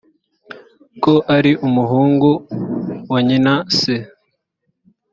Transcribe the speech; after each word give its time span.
ko 1.03 1.13
ari 1.35 1.51
umuhungu 1.67 2.29
wa 3.11 3.19
nyina 3.27 3.53
se 3.79 3.95